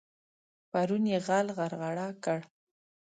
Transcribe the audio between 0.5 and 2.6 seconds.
پرون يې غل غرغړه کړ.